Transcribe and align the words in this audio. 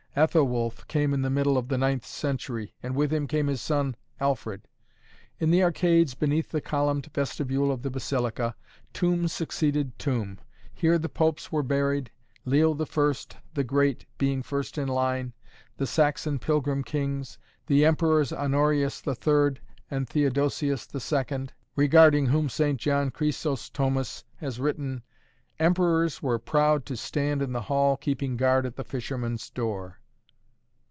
Ethelwulf 0.13 0.85
came 0.89 1.13
in 1.13 1.21
the 1.21 1.29
middle 1.29 1.57
of 1.57 1.69
the 1.69 1.77
ninth 1.77 2.05
century, 2.05 2.73
and 2.83 2.97
with 2.97 3.13
him 3.13 3.27
came 3.27 3.47
his 3.47 3.61
son 3.61 3.95
Alfred. 4.19 4.67
In 5.39 5.51
the 5.51 5.63
arcades 5.63 6.15
beneath 6.15 6.49
the 6.51 6.59
columned 6.59 7.09
vestibule 7.13 7.71
of 7.71 7.81
the 7.81 7.89
Basilica, 7.89 8.53
tomb 8.91 9.29
succeeded 9.29 9.97
tomb. 9.97 10.37
Here 10.73 10.99
the 10.99 11.07
popes 11.07 11.49
were 11.49 11.63
buried, 11.63 12.11
Leo 12.43 12.73
I, 12.73 13.13
the 13.53 13.63
Great, 13.63 14.05
being 14.17 14.43
first 14.43 14.77
in 14.77 14.89
line, 14.89 15.31
the 15.77 15.87
Saxon 15.87 16.39
Pilgrim 16.39 16.83
Kings, 16.83 17.37
the 17.67 17.85
Emperors 17.85 18.33
Honorius 18.33 19.01
III 19.07 19.61
and 19.89 20.09
Theodosius 20.09 20.89
II, 20.93 21.47
regarding 21.77 22.25
whom 22.25 22.49
St. 22.49 22.77
John 22.77 23.11
Chrysostomus 23.11 24.25
has 24.41 24.59
written: 24.59 25.03
"Emperors 25.57 26.21
were 26.21 26.37
proud 26.37 26.85
to 26.87 26.97
stand 26.97 27.41
in 27.41 27.53
the 27.53 27.61
hall 27.61 27.95
keeping 27.95 28.35
guard 28.35 28.65
at 28.65 28.75
the 28.75 28.83
fisherman's 28.83 29.49
door." 29.49 29.99